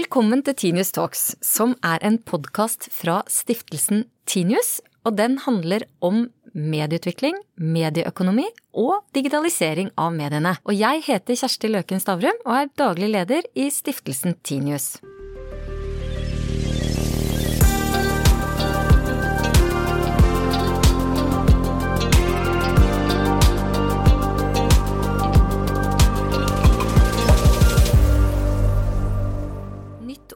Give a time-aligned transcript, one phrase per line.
[0.00, 4.78] Velkommen til Tinius Talks, som er en podkast fra stiftelsen Tinius.
[5.04, 6.22] Og den handler om
[6.54, 8.46] medieutvikling, medieøkonomi
[8.80, 10.54] og digitalisering av mediene.
[10.64, 14.94] Og jeg heter Kjersti Løken Stavrum og er daglig leder i stiftelsen Tinius.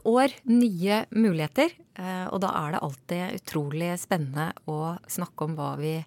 [0.07, 1.73] År, nye muligheter.
[1.97, 5.97] Eh, og da er det alltid utrolig spennende å snakke om hva vi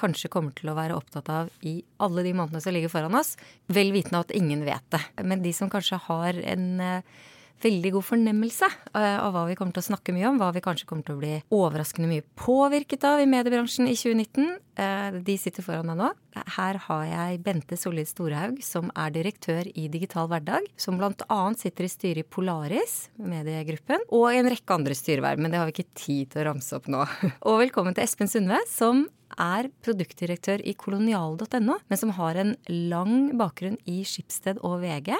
[0.00, 3.34] kanskje kommer til å være opptatt av i alle de månedene som ligger foran oss.
[3.68, 5.02] Vel vitende at ingen vet det.
[5.26, 7.18] Men de som kanskje har en eh,
[7.62, 10.62] veldig god fornemmelse eh, av hva vi kommer til å snakke mye om, hva vi
[10.64, 14.48] kanskje kommer til å bli overraskende mye påvirket av i mediebransjen i 2019.
[14.80, 16.10] Eh, de sitter foran deg nå.
[16.56, 20.68] Her har jeg Bente Solid Storhaug, som er direktør i Digital hverdag.
[20.80, 21.40] Som bl.a.
[21.58, 25.42] sitter i styret i Polaris, mediegruppen, og en rekke andre styreverv.
[25.42, 27.04] Men det har vi ikke tid til å ramse opp nå.
[27.50, 29.06] Og velkommen til Espen Sundve, som
[29.40, 32.56] er produktdirektør i kolonial.no, men som har en
[32.90, 35.14] lang bakgrunn i Skipsted og VG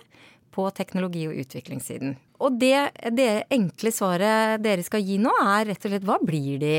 [0.50, 2.16] på teknologi- og utviklingssiden.
[2.40, 2.76] Og det,
[3.16, 6.76] det enkle svaret dere skal gi nå, er rett og slett hva blir de?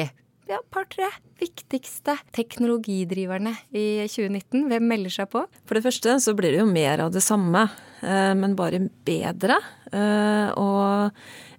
[0.50, 1.08] Ja, par-tre
[1.42, 4.68] viktigste teknologidriverne i 2019?
[4.70, 5.46] Hvem melder seg på?
[5.66, 7.68] For det første så blir det jo mer av det samme,
[8.02, 9.58] eh, men bare bedre.
[9.92, 11.12] Eh, og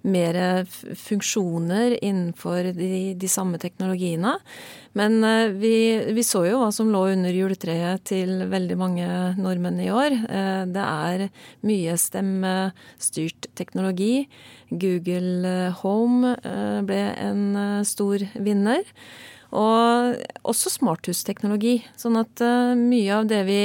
[0.09, 0.65] mer
[0.99, 4.33] funksjoner innenfor de, de samme teknologiene.
[4.97, 5.75] Men eh, vi,
[6.15, 10.17] vi, så jo hva som lå under juletreet til veldig mange nordmenn i år.
[10.73, 11.27] Det er
[11.67, 14.25] mye stemmestyrt teknologi.
[14.71, 16.33] Google Home
[16.87, 17.45] ble en
[17.85, 18.81] stor vinner.
[19.53, 21.79] Og også smarthusteknologi.
[21.99, 22.41] Sånn at
[22.79, 23.63] mye av det vi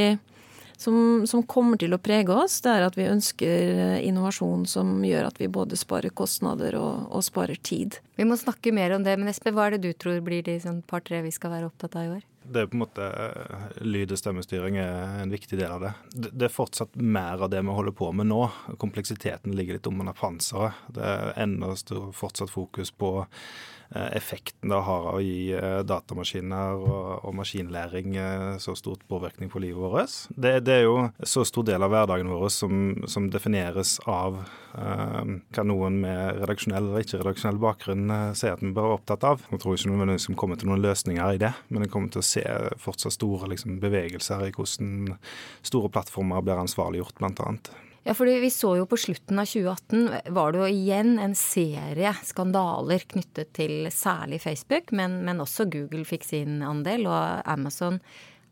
[0.79, 5.01] som, som, kommer til å prege oss, det er at vi ønsker eh, innovasjon som
[5.03, 7.99] gjør at vi både sparer kostnader og, og sparer tid.
[8.15, 10.55] Vi må snakke mer om det, men Espe, hva er det du tror blir de
[10.63, 12.27] sånn par-tre vi skal være opptatt av i år?
[12.49, 15.93] Det er på en måte eh, Lyd- og stemmestyring er en viktig del av det.
[16.15, 18.45] Det er fortsatt mer av det vi holder på med nå.
[18.79, 20.79] Kompleksiteten ligger litt om under panseret.
[20.95, 25.81] Det er enda stor fortsatt fokus på Eh, effekten det har av å gi eh,
[25.87, 30.17] datamaskiner og, og maskinlæring eh, så stort påvirkning på livet vårt.
[30.29, 32.75] Det, det, er jo så stor del av hverdagen vår som,
[33.09, 34.43] som defineres av
[34.77, 39.43] eh, hva noen med redaksjonell eller ikke-redaksjonell bakgrunn sier at vi bør være opptatt av.
[39.49, 42.25] Jeg tror ikke nødvendigvis vi kommer til noen løsninger i det, men vi kommer til
[42.25, 42.45] å se
[42.83, 45.17] fortsatt store liksom, bevegelser i hvordan
[45.65, 47.73] store plattformer blir ansvarliggjort, blant annet.
[48.09, 52.15] Ja, fordi vi så jo på slutten av 2018 var det jo igjen en serie
[52.25, 57.99] skandaler knyttet til særlig Facebook, men, men også Google fikk sin andel, og Amazon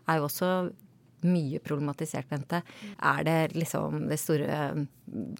[0.04, 0.50] er jo også
[1.24, 2.60] mye problematisert, Bente.
[3.00, 4.58] Er det liksom det store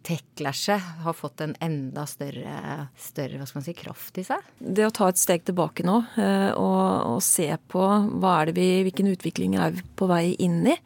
[0.06, 4.49] tech-lashet har fått en enda større, større hva skal man si, kraft i seg?
[4.59, 8.56] Det å ta et steg tilbake nå eh, og, og se på hva er det
[8.62, 10.81] vi, hvilken utvikling er vi på vei inn i.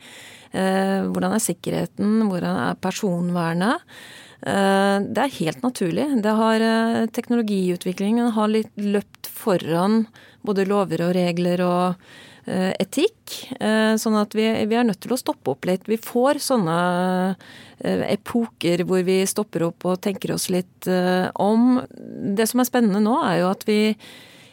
[0.51, 2.25] Eh, hvordan er sikkerheten?
[2.27, 3.85] Hvordan er personvernet?
[4.43, 6.07] Eh, det er helt naturlig.
[6.23, 10.07] Det har, eh, teknologiutviklingen har litt løpt foran
[10.45, 11.95] både lover og regler og
[12.81, 13.53] etikk.
[14.01, 15.85] Sånn at vi, vi, er nødt til å stoppe opp litt.
[15.87, 17.37] Vi får sånne
[17.85, 20.89] epoker hvor vi stopper opp og tenker oss litt
[21.39, 21.87] om.
[22.35, 23.95] Det som er spennende nå, er jo at vi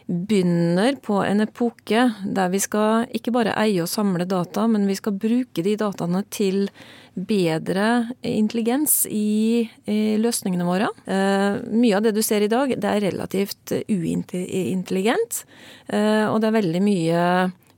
[0.07, 4.95] begynner på en epoke der vi skal ikke bare eie og samle data, men vi
[4.95, 6.69] skal bruke de dataene til
[7.17, 10.89] bedre intelligens i, i løsningene våre.
[11.09, 15.43] Eh, mye av det du ser i dag, det er relativt uintelligent.
[15.87, 17.23] Eh, og det er veldig mye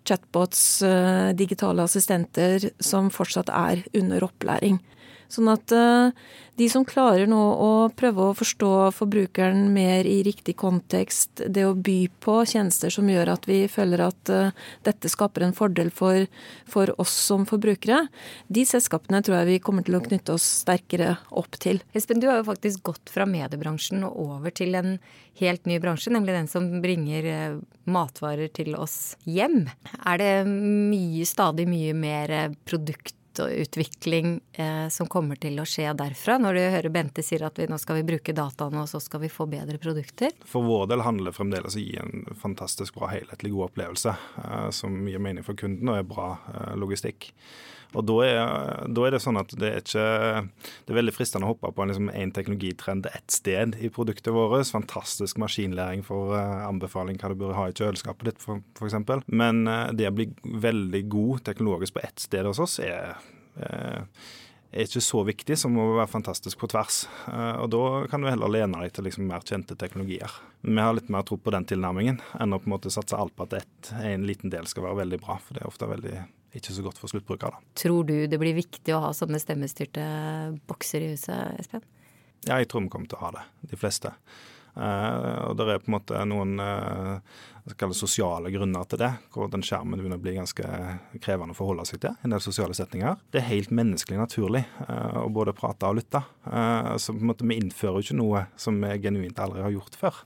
[0.10, 4.80] chatbots, eh, digitale assistenter, som fortsatt er under opplæring.
[5.30, 6.10] Sånn at eh,
[6.60, 11.76] de som klarer nå å prøve å forstå forbrukeren mer i riktig kontekst, det å
[11.78, 14.50] by på tjenester som gjør at vi føler at uh,
[14.84, 16.26] dette skaper en fordel for,
[16.68, 18.02] for, oss som forbrukere,
[18.52, 21.80] de selskapene tror jeg vi kommer til å knytte oss sterkere opp til.
[21.96, 24.98] Espen, du har jo faktisk gått fra mediebransjen og over til en
[25.40, 29.62] helt ny bransje, nemlig den som bringer uh, matvarer til oss hjem.
[30.04, 32.36] Er det mye, stadig mye mer
[32.68, 33.16] produkt
[33.48, 36.38] utvikling eh, som kommer til å skje derfra?
[36.42, 39.24] Når du hører Bente sier at vi, nå skal vi bruke dataene, og så skal
[39.24, 40.36] vi få bedre produkter?
[40.50, 45.02] For vår del handler fremdeles å gi en fantastisk bra, helhetlig god opplevelse eh, som
[45.08, 47.32] gir mening for kunden og er bra eh, logistikk.
[47.98, 48.40] Og da er,
[48.94, 50.04] da er, det sånn at det er ikke
[50.86, 54.34] Det er veldig fristende å hoppe på en, liksom, en teknologitrend ett sted i produktet
[54.36, 54.68] vårt.
[54.70, 59.00] Fantastisk maskinlæring for uh, anbefaling hva du bør ha i kjøleskapet ditt, f.eks.
[59.26, 63.18] Men uh, det å bli veldig god teknologisk på ett sted hos oss er
[63.58, 64.06] uh,
[64.70, 67.00] er ikke så viktig som å være fantastisk på tvers.
[67.26, 70.30] Og Da kan du heller lene deg til liksom mer kjente teknologier.
[70.62, 73.34] Vi har litt mer tro på den tilnærmingen enn å på en måte satse alt
[73.34, 75.40] på at ett, en liten del skal være veldig bra.
[75.42, 76.20] For det er ofte veldig
[76.56, 77.60] ikke så godt for sluttbrukere.
[77.78, 80.06] Tror du det blir viktig å ha sånne stemmestyrte
[80.70, 81.86] bokser i huset, Espen?
[82.48, 84.14] Ja, jeg tror vi kommer til å ha det, de fleste.
[84.80, 89.64] Uh, og det er på en måte noen uh, sosiale grunner til det, hvor den
[89.66, 90.68] skjermen begynner å bli ganske
[91.20, 92.16] krevende å forholde seg til.
[92.24, 93.18] en del sosiale setninger.
[93.34, 96.24] Det er helt menneskelig naturlig uh, å både prate og lytte.
[96.46, 100.00] så på en måte vi innfører jo ikke noe som vi genuint aldri har gjort
[100.00, 100.24] før.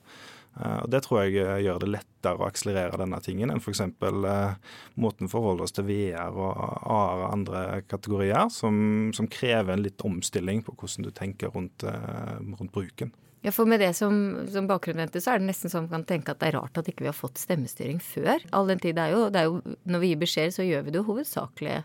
[0.54, 3.82] Og Det tror jeg gjør det lettere å akselerere denne tingen enn f.eks.
[3.82, 9.86] Eh, måten forholder oss til VR og AR og andre kategorier, som, som, krever en
[9.86, 13.14] litt omstilling på hvordan du tenker rundt, rundt bruken.
[13.44, 14.14] Ja, for med det som,
[14.48, 16.88] som bakgrunnsvente, så er det nesten sånn man kan tenke at det er rart at
[16.88, 18.46] ikke vi har fått stemmestyring før.
[18.56, 20.86] All den tid det er jo, det er jo Når vi gir beskjed, så gjør
[20.86, 21.82] vi det jo hovedsakelig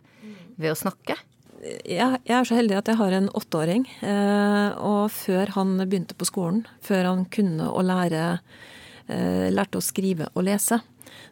[0.54, 1.16] ved å snakke.
[1.58, 3.86] Jeg, er så heldig at jeg har en åtteåring.
[4.06, 8.22] Eh, og før han begynte på skolen, før han kunne å lære
[9.08, 10.80] eh, Lærte å skrive og lese,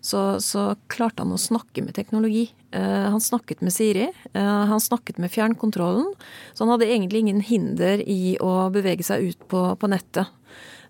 [0.01, 2.49] så, så, klarte han å snakke med teknologi.
[2.75, 6.09] Uh, han snakket med Siri, han snakket med fjernkontrollen.
[6.55, 10.33] Så han hadde egentlig ingen hinder i å bevege seg ut på, på nettet.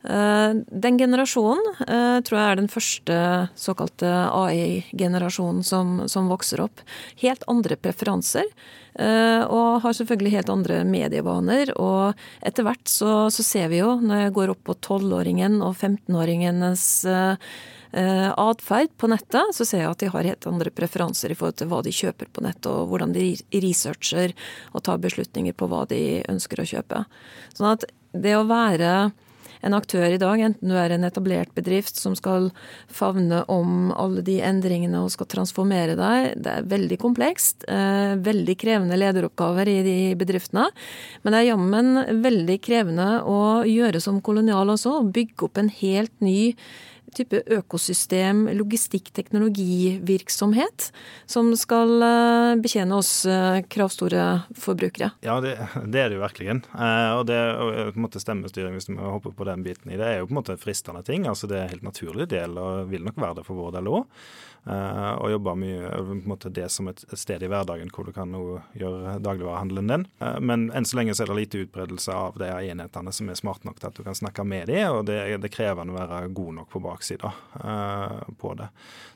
[0.04, 1.78] Uh, den generasjonen
[2.26, 3.19] tror jeg er den første
[3.58, 6.82] såkalte AI-generasjonen som, som, vokser opp.
[7.22, 8.48] Helt andre preferanser.
[8.96, 11.72] og har selvfølgelig helt andre medievaner.
[11.76, 15.76] Og etter hvert så, så ser vi jo, når jeg går opp på tolvåringen og
[15.76, 16.87] 15-åringenes
[17.96, 21.58] eh, atferd på nettet, så ser jeg at de har helt andre preferanser i forhold
[21.60, 24.34] til hva de kjøper på nettet, og hvordan de researcher
[24.72, 27.04] og tar beslutninger på hva de ønsker å kjøpe.
[27.56, 28.92] Sånn at det å være
[29.64, 32.50] en aktør i dag, enten du er en etablert bedrift som skal
[32.93, 37.69] favne om alle de endringene og skal transformere deg, det er veldig komplekst.
[37.70, 40.69] Eh, veldig krevende lederoppgaver i de bedriftene.
[41.23, 45.73] Men det er jammen veldig krevende å gjøre som kolonial også, å bygge opp en
[45.81, 46.52] helt ny
[47.16, 50.90] type økosystem, logistikk, teknologivirksomhet
[51.30, 54.26] som skal eh, betjene oss eh, kravstore
[54.56, 55.12] forbrukere.
[55.26, 56.58] Ja, det, det er det jo virkelig.
[56.72, 60.06] Eh, og det på en måte stemmestyring, hvis vi hopper på den biten i det,
[60.08, 61.26] er jo på en måte fristende ting.
[61.30, 64.04] altså Det er helt naturlig del, og vil nok være det for vår del òg.
[64.66, 68.10] Uh, og jobber mye på en måte det som et, sted i hverdagen hvor du
[68.14, 70.06] kan gjøre dagligvarehandelen din.
[70.18, 73.38] Uh, men enn så lenge så er det lite utbredelse av de enhetene som er
[73.38, 76.20] smarte nok til at du kan snakke med dem, og det, det krever å være
[76.34, 77.30] god nok på baksida
[78.40, 78.66] på det.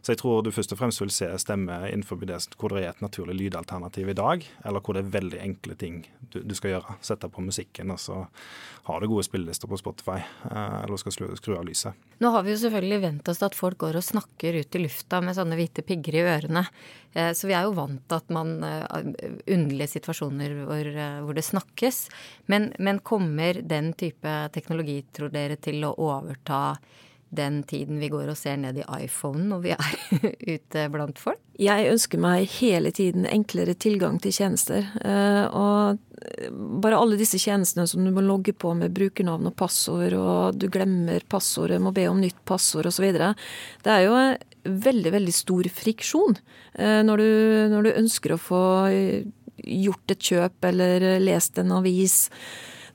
[0.00, 2.92] Så jeg tror du først og fremst vil se stemme innenfor det hvor det er
[2.94, 6.76] et naturlig lydalternativ i dag, eller hvor det er veldig enkle ting du, du skal
[6.76, 6.96] gjøre.
[7.04, 8.22] Sette på musikken, og så
[8.86, 10.20] har du gode spillelister på Spotify,
[10.50, 11.96] eller skal skru, skru av lyset.
[12.20, 14.82] Nå har vi jo selvfølgelig vent oss til at folk går og snakker ut i
[14.82, 16.68] lufta med sånne hvite pigger i ørene.
[17.12, 18.86] Eh, så vi er jo vant til at man eh,
[19.50, 22.04] Underlige situasjoner hvor, eh, hvor det snakkes.
[22.52, 26.78] Men, men, kommer den type teknologi, tror dere, til å overta
[27.30, 29.90] den tiden vi går og ser ned i iPhonen når vi er
[30.56, 31.38] ute blant folk?
[31.60, 34.86] Jeg ønsker meg hele tiden enklere tilgang til tjenester.
[35.54, 36.00] Og
[36.82, 40.66] bare alle disse tjenestene som du må logge på med brukernavn og passord, og du
[40.72, 43.12] glemmer passordet, må be om nytt passord osv.
[43.12, 44.16] Det er jo
[44.64, 46.36] veldig, veldig stor friksjon
[46.78, 47.30] eh, når du,
[47.74, 48.64] når du ønsker å få
[49.60, 52.30] gjort et kjøp eller lest en avis.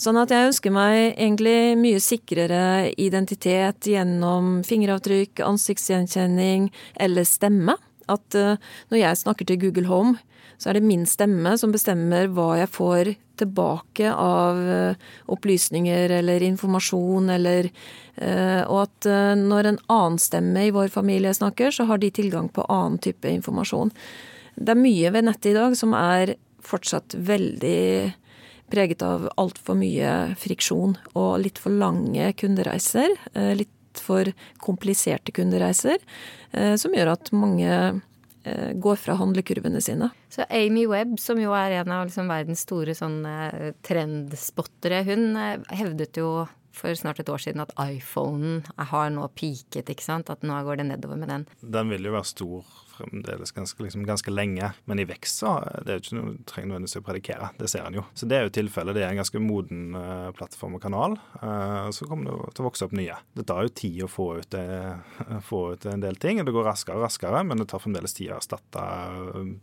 [0.01, 7.77] Sånn at jeg ønsker meg egentlig mye sikrere identitet gjennom fingeravtrykk, ansiktsgjenkjenning eller stemme.
[8.12, 10.17] At når jeg snakker til Google Home,
[10.57, 16.43] så er det min stemme som bestemmer hva jeg får tilbake av uh, opplysninger eller
[16.47, 17.71] informasjon eller
[18.15, 22.12] Eh, og at eh, når en annen stemme i vår familie snakker, så har de
[22.15, 23.91] tilgang på annen type informasjon.
[24.55, 28.13] Det er mye ved nettet i dag som er fortsatt veldig
[28.71, 33.17] preget av altfor mye friksjon og litt for lange kundereiser.
[33.35, 34.27] Eh, litt for
[34.59, 36.01] kompliserte kundereiser,
[36.75, 37.71] som gjør at mange
[38.75, 40.11] går fra handlekurvene sine.
[40.29, 43.21] Så Amy Webb, som jo er en av liksom verdens store sånn
[43.85, 45.33] trendspottere, hun
[45.73, 46.45] hevdet jo
[46.75, 50.32] for snart et år siden at iPhonen har nå peaket, ikke sant.
[50.32, 51.48] At nå går det nedover med den.
[51.62, 55.91] Den vil jo være stor fremdeles ganske, liksom, ganske lenge, men i vekst så det
[55.91, 57.50] er jo ikke noe trenger nødvendigvis å predikere.
[57.60, 58.05] Det ser en jo.
[58.15, 58.96] Så det er jo tilfellet.
[58.96, 61.17] Det er en ganske moden uh, plattform og kanal.
[61.41, 63.20] Uh, så kommer det til å vokse opp nye.
[63.36, 64.65] Det tar jo tid å få ut, det,
[65.50, 66.39] få ut en del ting.
[66.46, 68.88] Det går raskere og raskere, men det tar fremdeles tid å erstatte
[69.36, 69.53] uh,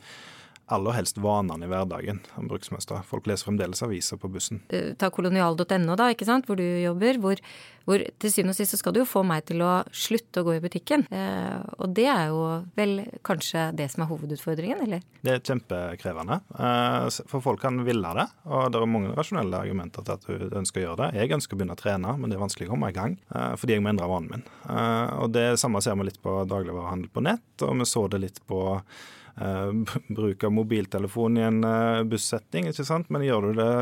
[0.72, 3.02] aller helst vanene i hverdagen om bruksmønster.
[3.08, 4.62] Folk leser fremdeles aviser på bussen.
[4.98, 7.18] Ta kolonial.no, da, ikke sant, hvor du jobber.
[7.22, 7.40] Hvor,
[7.88, 10.46] hvor, til syvende og sist så skal du jo få meg til å slutte å
[10.46, 11.04] gå i butikken.
[11.12, 12.42] Eh, og det er jo
[12.78, 12.94] vel
[13.26, 15.04] kanskje det som er hovedutfordringen, eller?
[15.22, 16.40] Det er kjempekrevende.
[16.56, 20.60] Eh, for folk kan ville det, og det er mange rasjonelle argumenter til at du
[20.62, 21.22] ønsker å gjøre det.
[21.22, 23.54] Jeg ønsker å begynne å trene, men det er vanskelig å komme i gang eh,
[23.60, 24.46] fordi jeg må endre vanen min.
[24.68, 28.22] Eh, og det samme ser vi litt på dagligvarehandel på nett, og vi så det
[28.22, 28.62] litt på
[30.08, 33.08] bruk av mobiltelefon i en uh, bussetting, ikke sant?
[33.12, 33.72] men gjør du det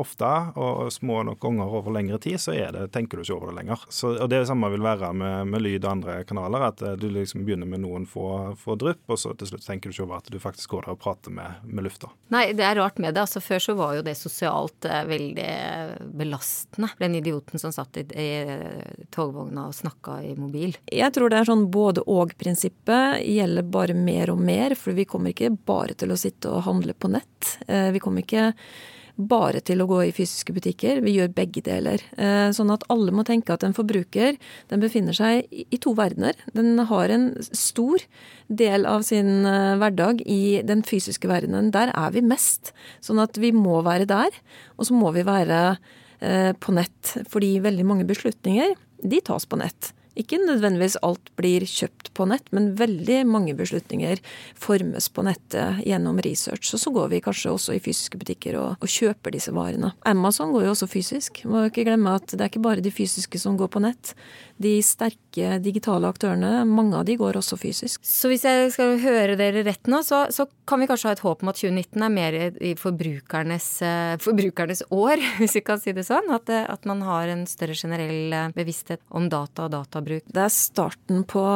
[0.00, 3.58] ofte og små nok ganger over lengre tid, så det, tenker du ikke over det
[3.60, 3.84] lenger.
[3.88, 6.66] Så, og Det samme vil være med, med, lyd og andre kanaler.
[6.68, 9.96] At du liksom begynner med noen få, få drypp, og så til slutt tenker du
[9.96, 12.10] ikke over at du faktisk går der og prater med, med lufta.
[12.32, 13.24] Nei, det er rart med det.
[13.24, 15.50] altså Før så var jo det sosialt veldig
[16.16, 16.92] belastende.
[17.02, 20.76] Den idioten som satt i, i togvogna og snakka i mobil.
[20.92, 25.08] Jeg tror det er sånn både og-prinsippet gjelder bare mer og mer mer, for vi
[25.08, 27.56] kommer ikke bare til å sitte og handle på nett.
[27.68, 28.52] Eh, vi kommer ikke
[29.12, 31.02] bare til å gå i fysiske butikker.
[31.04, 32.00] Vi gjør begge deler.
[32.16, 34.38] Eh, sånn at alle må tenke at en forbruker
[34.70, 36.38] den befinner seg i to verdener.
[36.56, 38.00] Den har en stor
[38.48, 41.70] del av sin eh, hverdag i den fysiske verdenen.
[41.74, 42.72] Der er vi mest.
[43.04, 44.32] Sånn at vi må være der.
[44.78, 45.76] Og så må vi være
[46.62, 47.16] på nett.
[47.26, 48.76] Fordi veldig mange beslutninger,
[49.10, 49.88] de tas på nett.
[50.18, 54.20] Ikke nødvendigvis alt blir kjøpt på nett, men veldig mange beslutninger
[54.60, 56.74] formes på nettet gjennom research.
[56.76, 59.94] Og så går vi kanskje også i fysiske butikker og, og kjøper disse varene.
[60.08, 61.42] Amazon går jo også fysisk.
[61.48, 64.14] Må jo ikke glemme at det er ikke bare de fysiske som går på nett.
[64.62, 68.02] De sterke digitale aktørene, mange av de går også fysisk.
[68.06, 71.24] Så hvis jeg skal høre dere rett nå, så, så kan vi kanskje ha et
[71.24, 75.94] håp om at 2019 er mer i forbrukernes, eh, forbrukernes år, hvis vi kan si
[75.96, 76.30] det sånn?
[76.34, 80.26] At, eh, at man har en større generell eh, bevissthet om data og databruk.
[80.28, 81.46] Det er starten på,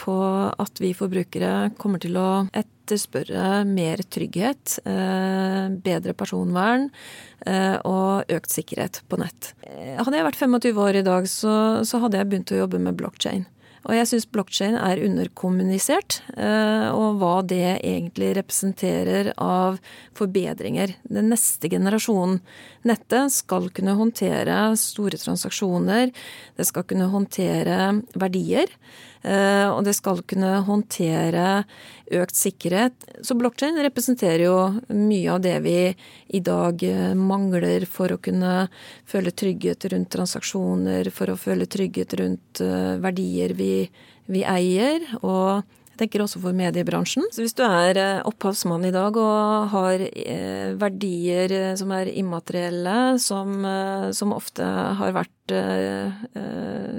[0.00, 0.20] på
[0.66, 2.28] at vi forbrukere kommer til å
[2.84, 6.90] etterspørre mer trygghet, eh, bedre personvern
[7.46, 9.54] eh, og økt sikkerhet på nett.
[9.64, 12.96] Eh, hadde jeg vært 25 år i dag, så, hadde jeg begynt å jobbe med
[13.00, 13.46] blokkjein.
[13.84, 16.22] Og jeg syns blokkjein er underkommunisert,
[16.96, 19.76] og hva det egentlig representerer av
[20.16, 20.94] forbedringer.
[21.04, 22.38] Den neste generasjonen
[22.88, 26.14] nettet skal kunne håndtere store transaksjoner,
[26.56, 28.72] det skal kunne håndtere verdier.
[29.24, 31.64] Eh, og det skal kunne håndtere
[32.12, 33.06] økt sikkerhet.
[33.24, 34.56] Så blokkjede representerer jo
[34.92, 35.78] mye av det vi
[36.36, 38.66] i dag eh, mangler for å kunne
[39.08, 43.72] føle trygghet rundt transaksjoner, for å føle trygghet rundt eh, verdier vi,
[44.28, 45.08] vi eier.
[45.22, 45.64] og
[45.94, 47.28] jeg tenker også for mediebransjen.
[47.30, 52.10] Så hvis du er eh, opphavsmann i dag og har eh, verdier eh, som er
[52.10, 53.62] immaterielle, som,
[54.10, 54.66] som ofte
[54.98, 55.30] har vært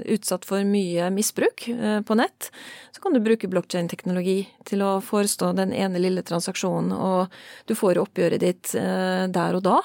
[0.06, 1.64] utsatt for mye misbruk
[2.06, 2.48] på nett,
[2.94, 4.36] så kan du bruke blokkjedeteknologi
[4.70, 7.34] til å forestå den ene lille transaksjonen, og
[7.66, 9.80] du får oppgjøret ditt der og da.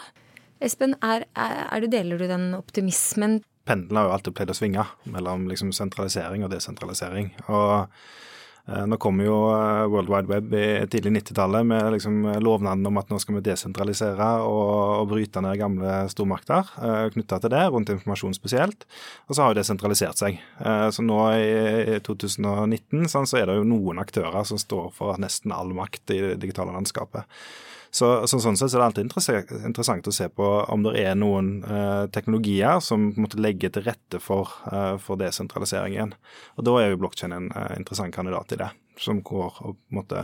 [0.62, 3.39] Espen, er, er, deler du den optimismen?
[3.65, 7.34] Pendelen har jo alltid pleid å svinge mellom liksom sentralisering og desentralisering.
[7.50, 7.89] og
[8.70, 13.10] nå kom jo eh, World Wide Web i tidlig 90-tallet med liksom lovnaden om at
[13.10, 17.89] nå skal vi desentralisere og, og bryte ned gamle stormakter eh, knytta til det, rundt
[17.94, 18.86] informasjon spesielt.
[19.27, 20.38] Og så har jo det sentralisert seg.
[20.62, 25.20] Eh, så nå i 2019 sånn, så er det jo noen aktører som står for
[25.22, 27.25] nesten all makt i det digitale landskapet.
[27.91, 31.17] Så, så, sånn sett så er det alltid interessant å se på om det er
[31.19, 36.13] noen eh, teknologier som måtte legge til rette for, eh, for desentraliseringen.
[36.55, 40.24] Og Da er jo blokkjeden en eh, interessant kandidat i det, som går og måtte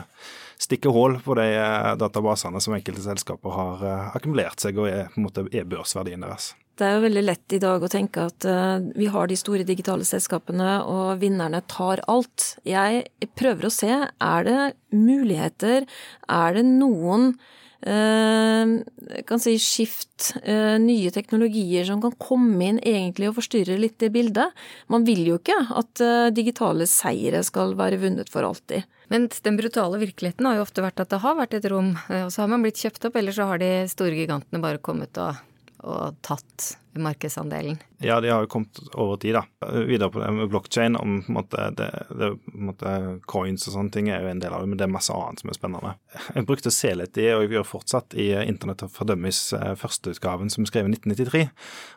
[0.64, 5.12] stikke hull på de eh, databasene som enkelte selskaper har eh, akkumulert seg og er,
[5.12, 6.54] på en måte, er børsverdien deres.
[6.78, 9.66] Det er jo veldig lett i dag å tenke at uh, vi har de store
[9.66, 12.52] digitale selskapene, og vinnerne tar alt.
[12.68, 13.08] Jeg
[13.40, 14.60] prøver å se, er det
[14.94, 15.88] muligheter,
[16.30, 17.34] er det noen
[17.78, 18.82] Uh,
[19.30, 24.10] kan si skift, uh, nye teknologier som kan komme inn egentlig og forstyrre litt det
[24.16, 24.56] bildet.
[24.90, 28.88] Man vil jo ikke at uh, digitale seire skal være vunnet for alltid.
[29.14, 32.34] Men den brutale virkeligheten har jo ofte vært at det har vært et rom, og
[32.34, 35.38] så har man blitt kjøpt opp, eller så har de store gigantene bare kommet og
[35.86, 37.78] og tatt markedsandelen?
[38.02, 39.44] Ja, de har jo kommet over tid, da.
[39.86, 42.94] Videre på det med blokkjede, om på en måte, det, det, på en måte,
[43.30, 45.44] coins og sånne ting er jo en del av det, men det er masse annet
[45.44, 45.94] som er spennende.
[46.34, 49.74] Jeg brukte å se litt i, og jeg gjør fortsatt, i Internett for Dummies eh,
[49.78, 51.46] førsteutgaven som skrev i 1993.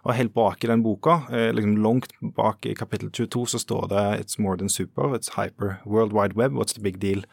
[0.04, 3.88] Og helt bak i den boka, eh, liksom langt bak i kapittel 22, så står
[3.94, 5.78] det It's more than super, it's hyper.
[5.84, 7.24] World Wide Web, what's the big deal?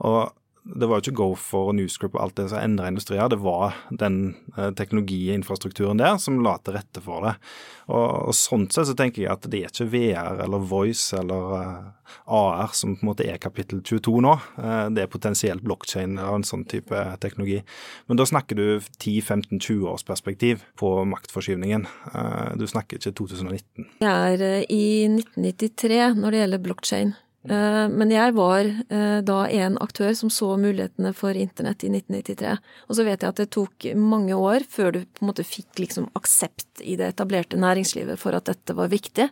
[0.00, 0.30] Og
[0.62, 3.78] det var jo ikke GoFor og Newsgroup og alt det som endra industrier, det var
[3.88, 7.32] den eh, teknologiinfrastrukturen der som la til rette for det.
[7.88, 11.54] Og, og sånn sett så tenker jeg at det er ikke VR eller Voice eller
[11.56, 14.34] eh, AR som på en måte er kapittel 22 nå.
[14.60, 17.62] Eh, det er potensielt blokkjede eller en sånn type teknologi.
[18.10, 18.66] Men da snakker du
[19.00, 21.88] 10-15-20 års perspektiv på maktforskyvningen.
[22.60, 23.88] Du snakker ikke 2019.
[24.02, 27.18] Det er i 1993 når det gjelder blokkjede.
[27.48, 32.52] Eh, men jeg var eh, da en aktør som så mulighetene for internett i 1993.
[32.88, 35.80] Og så vet jeg at det tok mange år før du på en måte fikk
[35.80, 39.30] liksom aksept i det etablerte næringslivet for at dette var viktig.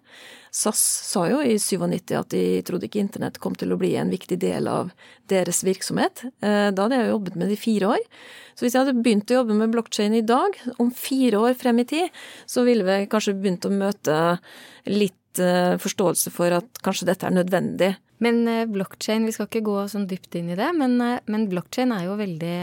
[0.54, 4.08] SAS sa jo i 97 at de trodde ikke internett kom til å bli en
[4.12, 4.94] viktig del av
[5.28, 6.24] deres virksomhet.
[6.40, 8.08] Eh, da hadde jeg jobbet med det i fire år.
[8.56, 11.84] Så hvis jeg hadde begynt å jobbe med blokkjede i dag, om fire år frem
[11.84, 14.16] i tid, så ville vi kanskje begynt å møte
[14.88, 17.90] litt forståelse for at kanskje dette er nødvendig.
[18.18, 21.46] Men eh, blokkjede, vi skal ikke gå sånn dypt inn i det, men, eh, men
[21.50, 22.56] blokkjede er jo veldig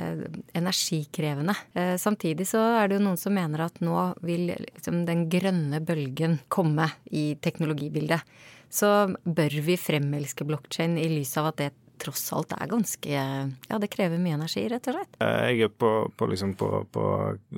[0.00, 0.24] eh,
[0.58, 1.54] energikrevende.
[1.78, 5.80] Eh, samtidig så er det jo noen som mener at nå vil liksom, den grønne
[5.86, 8.26] bølgen komme i teknologibildet.
[8.66, 8.90] Så
[9.22, 13.90] bør vi fremelske blokkjede i lys av at det tross alt er ganske Ja, det
[13.92, 15.18] krever mye energi, rett og slett.
[15.22, 17.04] Eh, jeg er på, på, liksom på, på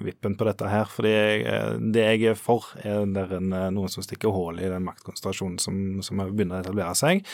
[0.04, 3.02] vippen på dette her, fordi jeg, eh, det jeg er for, er
[3.38, 7.24] en, eh, noen som stikker hull i den maktkonsentrasjonen som, som begynner å etablere seg.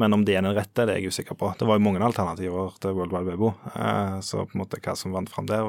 [0.00, 1.52] Men om det er den rette, det er jeg usikker på.
[1.58, 3.54] Det var jo mange alternativer til World Wide Webo,
[4.22, 5.68] så på en måte hva som vant fram der,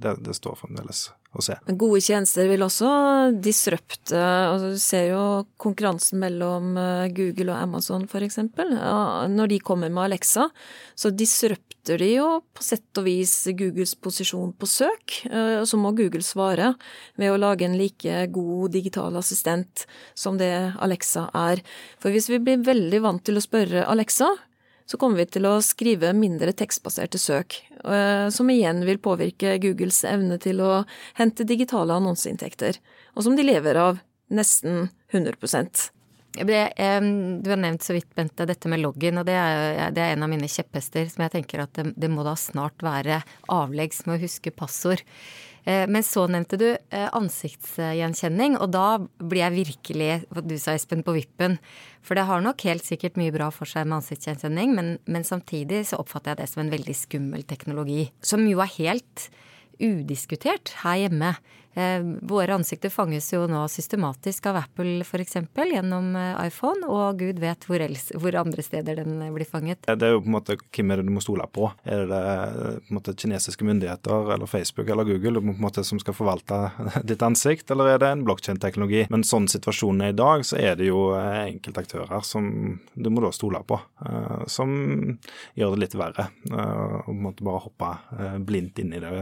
[0.00, 1.56] det, det står fremdeles å se.
[1.78, 2.90] Gode tjenester vil også
[3.38, 5.24] disrupte altså Du ser jo
[5.62, 6.74] konkurransen mellom
[7.14, 8.74] Google og Amazon, eksempel.
[9.30, 10.48] Når de kommer med Alexa,
[10.98, 15.94] så disrupter de jo på sett og vis Googles posisjon på søk, eh, så må
[15.96, 16.74] Google svare
[17.16, 21.62] ved å lage en like god digital assistent som det Alexa er.
[21.98, 24.28] For hvis vi blir veldig vant til å spørre Alexa,
[24.90, 30.02] så kommer vi til å skrive mindre tekstbaserte søk, eh, som igjen vil påvirke Googles
[30.08, 30.80] evne til å
[31.20, 32.80] hente digitale annonseinntekter,
[33.14, 34.00] og som de lever av
[34.34, 35.38] nesten 100
[36.30, 36.58] det,
[37.42, 40.26] du har nevnt så vidt, Bente, dette med loggen, og det er, det er en
[40.26, 43.18] av mine kjepphester som jeg tenker at det, det, må da snart være
[43.50, 45.02] avleggs med å huske passord.
[45.64, 48.86] Eh, men så nevnte du eh, ansiktsgjenkjenning, og da
[49.18, 51.58] blir jeg virkelig, hva du sa Espen, på vippen.
[52.06, 55.84] For det har nok helt sikkert mye bra for seg med ansiktsgjenkjenning, men, men samtidig
[55.90, 58.08] så oppfatter jeg det som en veldig skummel teknologi.
[58.24, 59.28] Som jo er helt
[59.80, 61.34] udiskutert her hjemme.
[61.74, 65.36] Eh, våre ansikter fanges jo nå systematisk av Apple f.eks.
[65.54, 69.86] gjennom eh, iPhone, og gud vet hvor, else, hvor, andre steder den blir fanget.
[69.86, 71.70] Det er jo på en måte hvem er det du må stole på?
[71.84, 76.00] Er det på en måte kinesiske myndigheter eller Facebook eller Google på en måte som
[76.02, 76.60] skal forvalte
[77.10, 79.06] ditt ansikt, eller er det en blokkjedeteknologi?
[79.12, 83.22] Men sånn situasjonen er i dag, så er det jo enkelte enkeltaktører som du må
[83.22, 83.78] da stole på,
[84.50, 84.70] som
[85.58, 86.26] gjør det litt verre.
[86.50, 87.90] Og på en måte bare hoppe
[88.46, 89.12] blindt inn i det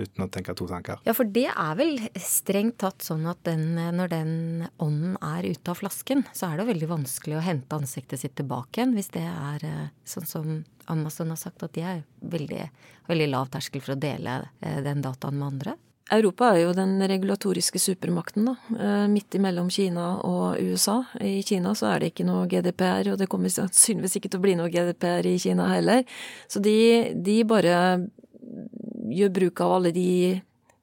[0.00, 1.00] uten å tenke to tanker.
[1.06, 4.32] Ja, for det er vel strengt tatt sånn at den, når den
[4.80, 8.80] ånden er ute av flasken, så er det veldig vanskelig å hente ansiktet sitt tilbake
[8.80, 10.48] igjen, hvis det er eh, sånn som
[10.90, 12.64] Amazon har sagt, at de er veldig,
[13.10, 15.76] veldig lav terskel for å dele eh, den dataen med andre.
[16.10, 18.56] Europa er jo den regulatoriske supermakten, da.
[18.74, 21.04] Eh, midt imellom Kina og USA.
[21.22, 24.46] I Kina så er det ikke noe GDPR, og det kommer sannsynligvis ikke til å
[24.48, 26.02] bli noe GDPR i Kina heller.
[26.50, 26.78] Så de,
[27.14, 27.76] de bare
[29.10, 30.10] gjør bruk av alle de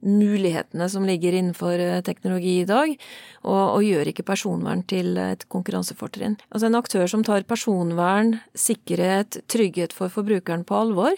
[0.06, 2.94] mulighetene som ligger innenfor eh, teknologi i dag,
[3.44, 6.38] og, og, gjør ikke personvern til et konkurransefortrinn.
[6.52, 11.18] Altså en aktør som tar personvern, sikkerhet, trygghet for forbrukeren på alvor.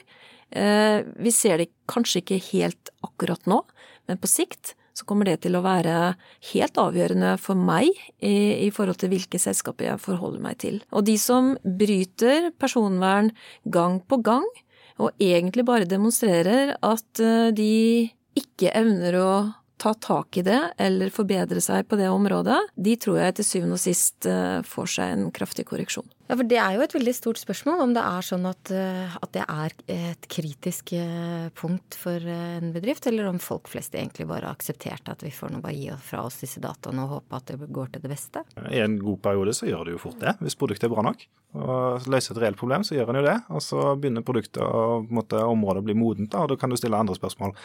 [0.51, 3.63] Eh, vi ser det kanskje ikke helt akkurat nå,
[4.09, 6.13] men på sikt så kommer det til å være
[6.51, 7.87] helt avgjørende for meg
[8.19, 10.81] i, i forhold til hvilke selskaper jeg forholder meg til.
[10.91, 13.31] Og de som bryter personvern
[13.63, 14.47] gang på gang,
[14.99, 19.31] og egentlig bare demonstrerer at eh, de ikke evner å
[19.79, 23.77] ta tak i det eller forbedre seg på det området, de tror jeg til syvende
[23.77, 26.07] og sist eh, får seg en kraftig korreksjon.
[26.29, 29.15] Ja, for Det er jo et veldig stort spørsmål om det er sånn at, eh,
[29.17, 34.27] at, det er et kritisk eh, punkt for en bedrift, eller om folk flest egentlig
[34.29, 37.39] bare har akseptert at vi får nå bare gi fra oss disse dataene og håpe
[37.39, 38.45] at det går til det beste.
[38.69, 41.25] I en god periode så gjør det jo fort det, hvis produktet er bra nok.
[41.57, 43.37] Og løser et reelt problem, så gjør en jo det.
[43.49, 47.17] Og så begynner produktet og området å bli modent, og da kan du stille andre
[47.17, 47.55] spørsmål.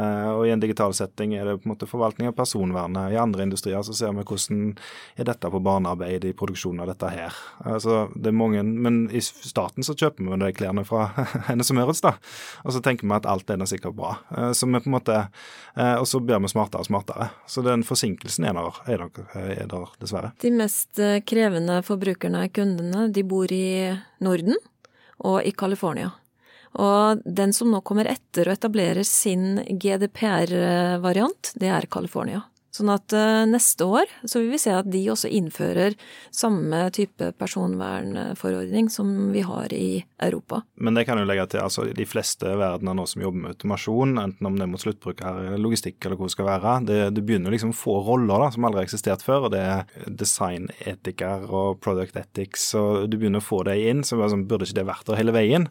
[0.00, 3.12] Eh, og i en digital setting er det på en måte forvaltning av personvernet.
[3.12, 4.72] I andre industrier så ser vi hvordan
[5.20, 7.36] er dette på barnearbeid i produksjonen av dette her.
[7.68, 11.08] Altså det er mange, Men i staten så kjøper vi de klærne fra
[11.48, 12.14] Hennes og Møritz, da.
[12.64, 14.14] Og så tenker vi at alt er da sikkert bra.
[14.36, 15.18] Eh, så vi på en måte,
[15.76, 17.30] eh, Og så blir vi smartere og smartere.
[17.46, 20.32] Så den forsinkelsen er der, er der, er der dessverre.
[20.42, 23.08] De mest eh, krevende forbrukerne er kundene.
[23.12, 24.56] De bor i Norden.
[25.18, 26.12] og i California.
[26.78, 32.44] Og den som nå kommer etter å etablere sin GDPR-variant, det er California.
[32.78, 35.96] Sånn at uh, neste år så vil vi se at de også innfører
[36.34, 40.62] samme type personvernforordning som vi har i Europa.
[40.78, 44.14] Men det kan jo legge til altså de fleste verdener nå som jobber med automasjon,
[44.22, 47.24] enten om det er mot sluttbruker eller logistikk eller hvor det skal være, det, det
[47.26, 49.48] begynner liksom å få roller da, som aldri har eksistert før.
[49.48, 54.04] og Det er designetiker og product ethics, og du begynner å få det inn.
[54.06, 55.68] Så altså, burde ikke det vært der hele veien.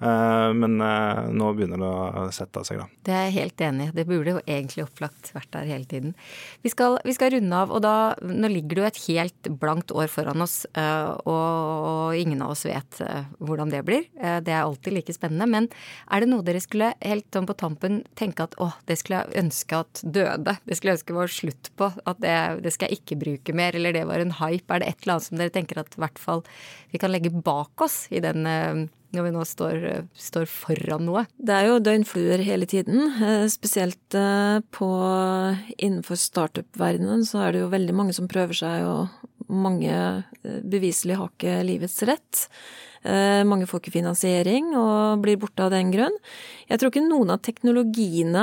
[0.00, 2.88] Uh, men uh, nå begynner det å sette seg, da.
[3.06, 3.94] Det er jeg helt enig i.
[4.00, 6.14] Det burde jo egentlig opplagt vært der hele tiden.
[6.62, 9.92] Vi skal, vi skal, runde av, og da Nå ligger det jo et helt blankt
[9.94, 14.06] år foran oss, eh, og ingen av oss vet eh, hvordan det blir.
[14.20, 15.48] Eh, det er alltid like spennende.
[15.50, 15.68] Men
[16.10, 19.44] er det noe dere skulle helt sånn på tampen tenke at å, det skulle jeg
[19.44, 20.56] ønske at døde?
[20.66, 21.90] Det skulle jeg ønske var slutt på.
[22.10, 22.36] At det,
[22.66, 24.68] det skal jeg ikke bruke mer, eller det var en hype.
[24.70, 26.44] Er det et eller annet som dere tenker at i hvert fall
[26.90, 28.44] vi kan legge bak oss i den
[29.14, 29.86] når vi nå står,
[30.18, 31.24] står, foran noe?
[31.38, 33.08] Det er jo døgnfluer hele tiden.
[33.18, 34.90] Eh, spesielt eh, på
[35.78, 41.18] innenfor startup-verdenen så er det jo veldig mange som prøver seg, og mange eh, beviselig
[41.18, 42.46] har ikke livets rett.
[43.00, 46.12] Mange får ikke finansiering og blir borte av den grunn.
[46.68, 48.42] Jeg tror ikke noen av teknologiene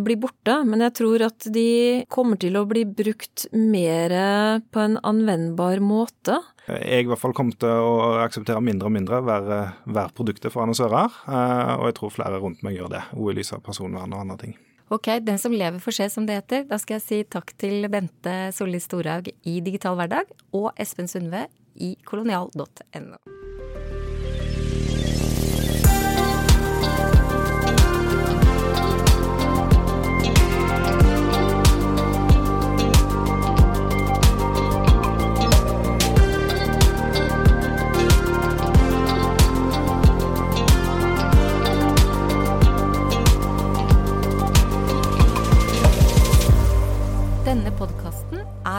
[0.00, 1.66] blir borte, men jeg tror at de
[2.08, 4.14] kommer til å bli brukt mer
[4.72, 6.38] på en anvendbar måte
[6.78, 9.48] jeg i hvert fall kommer til å akseptere mindre og mindre hver,
[9.90, 11.20] hver produktet for annonsører.
[11.26, 14.24] Eh, og jeg tror flere rundt meg gjør det, òg i lys av personvern og
[14.24, 14.56] andre ting.
[14.90, 16.64] Ok, den som lever får se, som det heter.
[16.70, 21.46] Da skal jeg si takk til Bente Solli Storhaug i Digital hverdag og Espen Sundve
[21.78, 23.39] i kolonial.no.